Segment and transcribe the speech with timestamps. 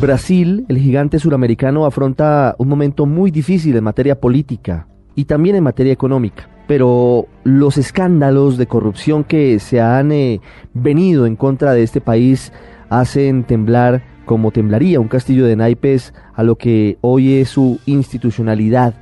[0.00, 5.62] Brasil, el gigante suramericano, afronta un momento muy difícil en materia política y también en
[5.62, 6.48] materia económica.
[6.66, 10.40] Pero los escándalos de corrupción que se han eh,
[10.72, 12.50] venido en contra de este país
[12.88, 18.94] hacen temblar como temblaría un castillo de naipes a lo que hoy es su institucionalidad.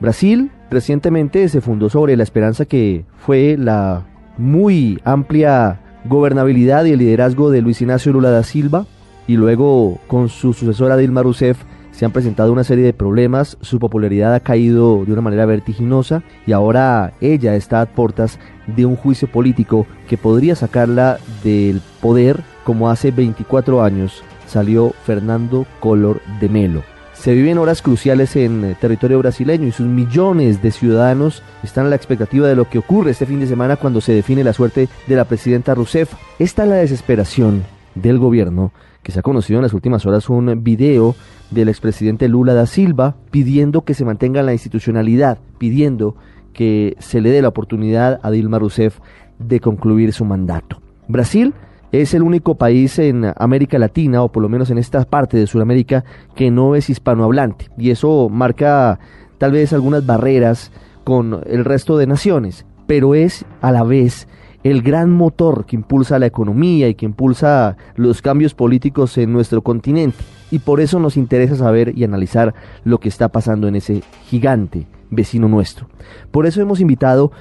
[0.00, 4.06] Brasil recientemente se fundó sobre la esperanza que fue la
[4.38, 8.86] muy amplia gobernabilidad y el liderazgo de Luis Ignacio Lula da Silva,
[9.30, 13.78] y luego con su sucesora Dilma Rousseff se han presentado una serie de problemas, su
[13.78, 18.96] popularidad ha caído de una manera vertiginosa y ahora ella está a puertas de un
[18.96, 26.48] juicio político que podría sacarla del poder como hace 24 años salió Fernando Collor de
[26.48, 26.82] Melo.
[27.12, 31.96] Se viven horas cruciales en territorio brasileño y sus millones de ciudadanos están a la
[31.96, 35.14] expectativa de lo que ocurre este fin de semana cuando se define la suerte de
[35.14, 36.14] la presidenta Rousseff.
[36.40, 37.62] Esta es la desesperación
[37.94, 41.14] del gobierno que se ha conocido en las últimas horas un video
[41.50, 46.16] del expresidente Lula da Silva pidiendo que se mantenga la institucionalidad, pidiendo
[46.52, 48.98] que se le dé la oportunidad a Dilma Rousseff
[49.38, 50.80] de concluir su mandato.
[51.08, 51.54] Brasil
[51.92, 55.46] es el único país en América Latina, o por lo menos en esta parte de
[55.46, 56.04] Sudamérica,
[56.36, 57.68] que no es hispanohablante.
[57.76, 59.00] Y eso marca
[59.38, 60.70] tal vez algunas barreras
[61.02, 64.28] con el resto de naciones, pero es a la vez
[64.62, 69.62] el gran motor que impulsa la economía y que impulsa los cambios políticos en nuestro
[69.62, 70.18] continente.
[70.50, 74.86] Y por eso nos interesa saber y analizar lo que está pasando en ese gigante
[75.10, 75.86] vecino nuestro.
[76.30, 77.32] Por eso hemos invitado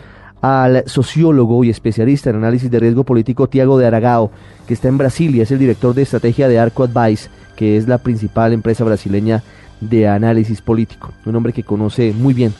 [0.41, 4.31] al sociólogo y especialista en análisis de riesgo político Tiago de Aragao,
[4.67, 7.97] que está en Brasilia, es el director de estrategia de Arco Advice, que es la
[7.97, 9.43] principal empresa brasileña
[9.81, 11.11] de análisis político.
[11.25, 12.53] Un hombre que conoce muy bien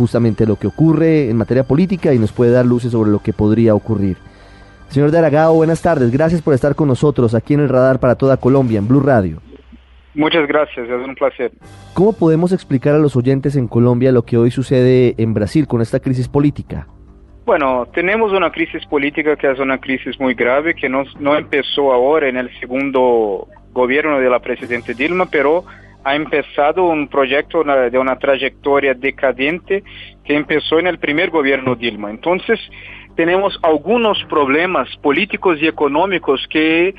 [0.00, 3.34] justamente lo que ocurre en materia política y nos puede dar luces sobre lo que
[3.34, 4.16] podría ocurrir.
[4.88, 6.10] Señor de Aragao, buenas tardes.
[6.10, 9.42] Gracias por estar con nosotros aquí en el Radar para toda Colombia, en Blue Radio.
[10.14, 11.52] Muchas gracias, es un placer.
[11.92, 15.82] ¿Cómo podemos explicar a los oyentes en Colombia lo que hoy sucede en Brasil con
[15.82, 16.86] esta crisis política?
[17.44, 21.92] Bueno, tenemos una crisis política que es una crisis muy grave, que no, no empezó
[21.92, 25.64] ahora en el segundo gobierno de la presidenta Dilma, pero
[26.04, 29.82] ha empezado un proyecto de una trayectoria decadente
[30.24, 32.10] que empezó en el primer gobierno Dilma.
[32.10, 32.58] Entonces,
[33.16, 36.94] tenemos algunos problemas políticos y económicos que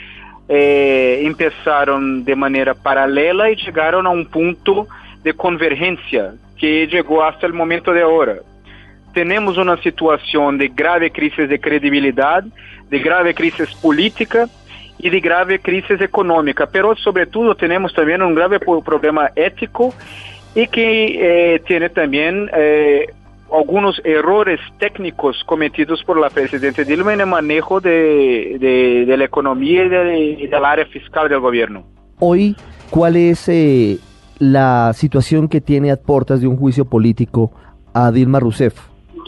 [0.50, 4.88] eh, empezaron de manera paralela y llegaron a un punto
[5.24, 8.36] de convergencia que llegó hasta el momento de ahora.
[9.14, 12.44] Tenemos una situación de grave crisis de credibilidad,
[12.90, 14.48] de grave crisis política,
[15.02, 19.94] y de grave crisis económica, pero sobre todo tenemos también un grave problema ético
[20.54, 23.08] y que eh, tiene también eh,
[23.52, 29.86] algunos errores técnicos cometidos por la presidenta Dilma en el manejo de, de, la economía
[30.16, 31.84] y, del área fiscal del gobierno.
[32.20, 32.56] Hoy,
[32.92, 33.98] ¿cuál es eh,
[34.38, 37.52] la situación que tiene a puertas de un juicio político
[37.94, 38.76] a Dilma Rousseff?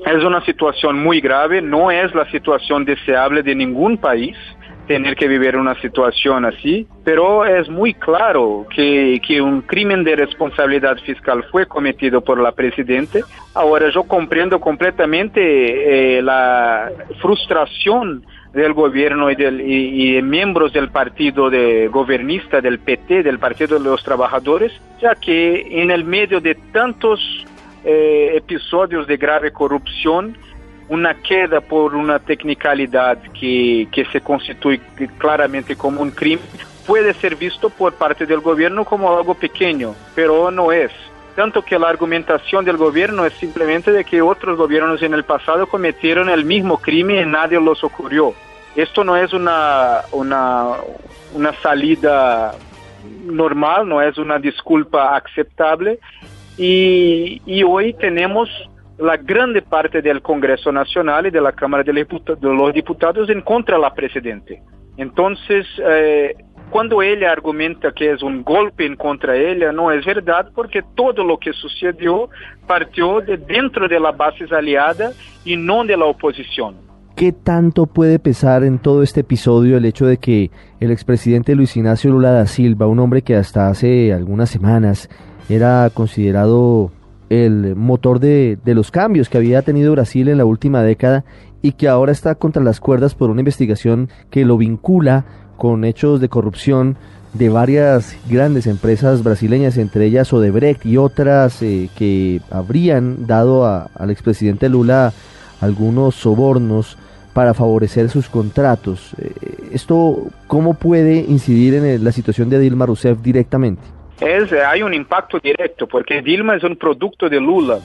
[0.05, 4.35] Es una situación muy grave, no es la situación deseable de ningún país
[4.87, 10.15] tener que vivir una situación así, pero es muy claro que, que un crimen de
[10.15, 13.23] responsabilidad fiscal fue cometido por la Presidente.
[13.53, 16.91] Ahora yo comprendo completamente eh, la
[17.21, 23.79] frustración del gobierno y, del, y, miembros del partido de gobernista del PT, del Partido
[23.79, 27.19] de los Trabajadores, ya que en el medio de tantos
[27.83, 30.37] eh, episodios de grave corrupción,
[30.89, 34.81] una queda por una tecnicalidad que, que se constituye
[35.17, 36.45] claramente como un crimen
[36.85, 40.91] puede ser visto por parte del gobierno como algo pequeño, pero no es.
[41.35, 45.65] Tanto que la argumentación del gobierno es simplemente de que otros gobiernos en el pasado
[45.65, 48.33] cometieron el mismo crimen y nadie los ocurrió.
[48.75, 50.73] Esto no es una, una,
[51.33, 52.53] una salida
[53.23, 55.99] normal, no es una disculpa aceptable.
[56.57, 58.49] Y, y hoy tenemos
[58.97, 63.75] la grande parte del Congreso Nacional y de la Cámara de, los Diputados en contra
[63.75, 64.61] de la Presidente.
[64.97, 66.35] Entonces, eh,
[66.69, 71.23] cuando ella argumenta que es un golpe en contra ella, no es verdad porque todo
[71.23, 72.29] lo que sucedió
[72.67, 75.11] partió de dentro de la base aliada
[75.45, 76.75] y no de la oposición.
[77.15, 80.49] ¿Qué tanto puede pesar en todo este episodio el hecho de que
[80.79, 85.09] el expresidente Luis Ignacio Lula da Silva, un hombre que hasta hace algunas semanas
[85.47, 86.91] era considerado
[87.33, 91.25] el motor de, los cambios que había tenido Brasil en la última década
[91.61, 95.25] y que ahora está contra las cuerdas por una investigación que lo vincula
[95.57, 96.97] con hechos de corrupción
[97.33, 104.11] de varias grandes empresas brasileñas, entre ellas Odebrecht y otras eh, que habrían dado al
[104.11, 105.13] expresidente Lula
[105.59, 106.97] algunos sobornos
[107.33, 109.15] para favorecer sus contratos.
[109.17, 109.31] Eh,
[109.71, 113.81] ¿Esto cómo puede incidir en la situación de Dilma Rousseff directamente?
[114.19, 117.79] Es, hay un impacto directo, porque Dilma es un producto de Lula.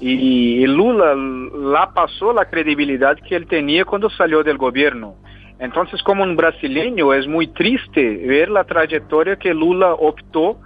[0.00, 5.14] Y, y Lula la pasó la credibilidad que él tenía cuando salió del gobierno.
[5.58, 10.58] Entonces, como un brasileño, es muy triste ver la trayectoria que Lula optó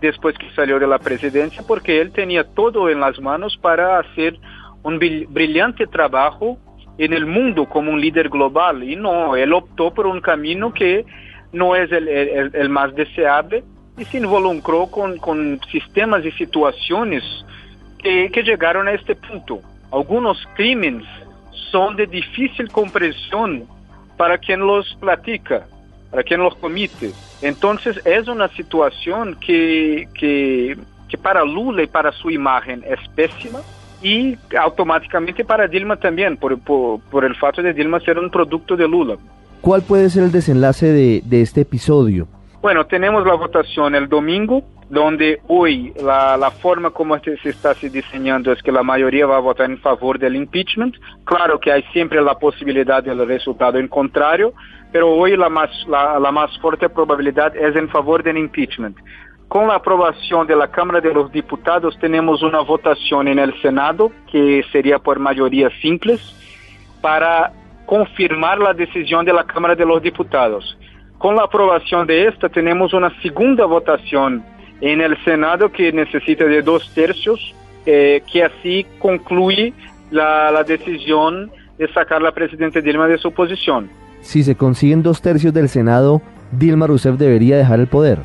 [0.00, 4.36] después que salió de la presidencia, porque él tenía todo en las manos para hacer
[4.82, 6.58] un brillante trabajo
[6.98, 8.82] en el mundo como un líder global.
[8.82, 11.06] Y no, él optó por un camino que
[11.52, 13.62] no es el, más deseable
[14.02, 17.22] y se involucró con, con sistemas y situaciones
[17.98, 19.60] que, que llegaron a este punto.
[19.92, 21.04] Algunos crímenes
[21.70, 23.64] son de difícil comprensión
[24.16, 25.66] para quien los platica,
[26.10, 27.12] para quien los comete.
[27.40, 30.76] Entonces es una situación que, que,
[31.08, 33.60] que para Lula y para su imagen es pésima
[34.02, 38.76] y automáticamente para Dilma también, por, por, por, el fato de Dilma ser un producto
[38.76, 39.16] de Lula.
[39.60, 42.26] ¿Cuál puede ser el desenlace de, de este episodio?
[42.62, 47.90] Bueno, tenemos la votación el domingo, donde hoy la, la forma como se está se
[47.90, 50.94] diseñando es que la mayoría va a votar en favor del impeachment.
[51.24, 54.52] Claro que hay siempre la posibilidad del resultado en contrario,
[54.92, 58.96] pero hoy la más, la, la más fuerte probabilidad es en favor del impeachment.
[59.48, 64.12] Con la aprobación de la Cámara de los Diputados tenemos una votación en el Senado,
[64.30, 66.16] que sería por mayoría simple,
[67.00, 67.52] para
[67.86, 70.78] confirmar la decisión de la Cámara de los Diputados.
[71.22, 74.42] Con la aprobación de esta tenemos una segunda votación
[74.80, 77.54] en el Senado que necesita de dos tercios,
[77.86, 79.72] eh, que así concluye
[80.10, 81.48] la, la decisión
[81.78, 83.88] de sacar la presidenta Dilma de su posición.
[84.20, 86.20] Si se consiguen dos tercios del Senado,
[86.50, 88.18] Dilma Rousseff debería dejar el poder.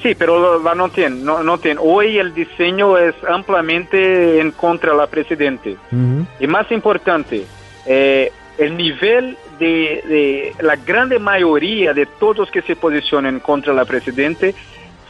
[0.00, 1.80] Sí, pero la no tiene, no, no tiene.
[1.82, 5.70] Hoy el diseño es ampliamente en contra de la presidenta.
[5.70, 6.26] Uh -huh.
[6.38, 7.46] Y más importante,
[7.84, 13.84] eh, el nivel de, de, la grande mayoría de todos que se posicionan contra la
[13.84, 14.46] presidenta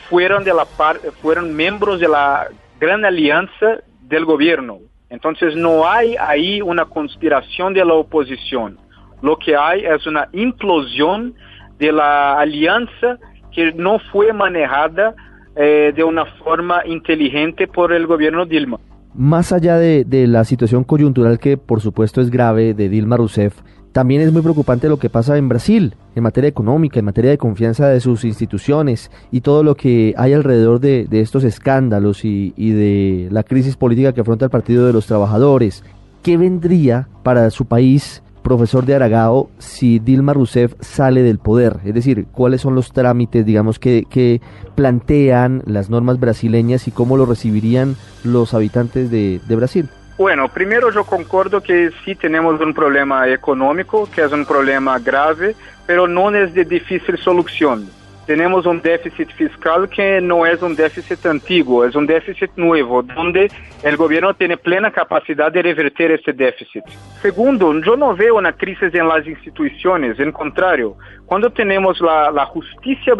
[0.08, 2.48] fueron, de la par, fueron miembros de la
[2.80, 4.78] gran alianza del gobierno.
[5.10, 8.78] Entonces no hay ahí una conspiración de la oposición.
[9.22, 11.34] Lo que hay es una implosión
[11.78, 13.18] de la alianza
[13.52, 15.14] que no fue manejada
[15.56, 18.78] eh, de una forma inteligente por el gobierno Dilma.
[19.14, 23.54] Más allá de, de, la situación coyuntural que por supuesto es grave de Dilma Rousseff,
[23.94, 27.38] también es muy preocupante lo que pasa en Brasil, en materia económica, en materia de
[27.38, 32.52] confianza de sus instituciones y todo lo que hay alrededor de, de estos escándalos y,
[32.56, 35.84] y de la crisis política que afronta el Partido de los Trabajadores.
[36.24, 41.78] ¿Qué vendría para su país profesor de Aragao, si Dilma Rousseff sale del poder?
[41.84, 44.40] Es decir, ¿cuáles son los trámites, digamos, que, que
[44.76, 49.88] plantean las normas brasileñas y cómo lo recibirían los habitantes de, de Brasil?
[50.16, 55.56] Bueno, primero yo concordo que sí tenemos un problema económico, que es un problema grave,
[55.86, 57.88] pero no es de difícil solución.
[58.26, 63.50] Tenemos un déficit fiscal que no es un déficit antiguo, es un déficit nuevo, donde
[63.82, 66.84] el gobierno tiene plena capacidad de revertir este déficit.
[67.20, 72.46] Segundo, yo no veo una crisis en las instituciones, en contrario, cuando tenemos la, la
[72.46, 73.14] justicia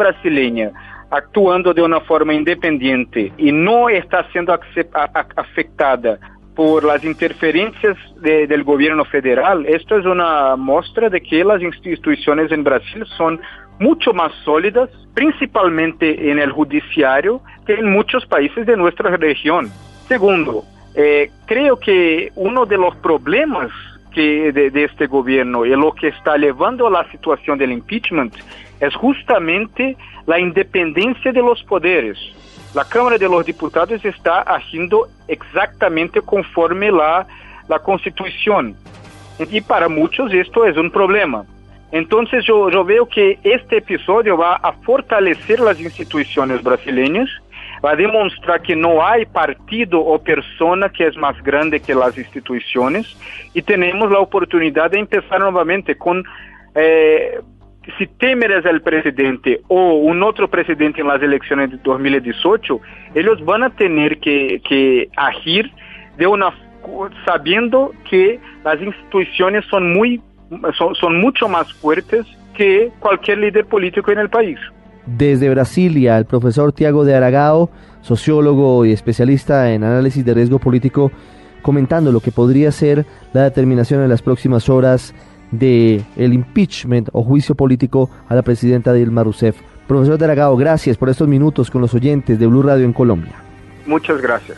[1.11, 4.57] actuando de una forma independiente y no está siendo
[5.35, 6.19] afectada
[6.55, 12.51] por las interferencias de, del gobierno federal, esto es una muestra de que las instituciones
[12.51, 13.39] en Brasil son
[13.79, 19.69] mucho más sólidas, principalmente en el judiciario, que en muchos países de nuestra región.
[20.07, 20.63] Segundo,
[20.95, 23.71] eh, creo que uno de los problemas
[24.13, 28.33] que de, este gobierno y lo que está llevando a la situación del impeachment
[28.79, 32.17] es justamente la independencia de los poderes.
[32.73, 37.27] La Cámara de los Diputados está haciendo exactamente conforme la,
[37.67, 38.75] la Constitución.
[39.37, 41.45] Y para muchos esto es un problema.
[41.91, 47.29] Entonces yo, yo veo que este episodio va a fortalecer las instituciones brasileñas,
[47.83, 52.17] va a demostrar que no hay partido o persona que es más grande que las
[52.17, 53.15] instituciones
[53.53, 56.23] y tenemos la oportunidad de empezar nuevamente con
[56.73, 57.39] eh,
[57.97, 62.79] si Temer es el presidente o un otro presidente en las elecciones de 2018,
[63.13, 65.71] ellos van a tener que, que agir
[66.17, 66.53] de una
[67.25, 70.21] sabiendo que las instituciones son muy
[70.77, 72.25] son, son mucho más fuertes
[72.55, 74.57] que cualquier líder político en el país.
[75.05, 77.69] Desde Brasilia, el profesor Tiago de Aragao,
[78.01, 81.11] sociólogo y especialista en análisis de riesgo político,
[81.61, 85.13] comentando lo que podría ser la determinación en las próximas horas
[85.51, 89.57] de el impeachment o juicio político a la presidenta Dilma Rousseff.
[89.87, 93.33] Profesor de Aragao, gracias por estos minutos con los oyentes de Blue Radio en Colombia.
[93.85, 94.57] Muchas gracias.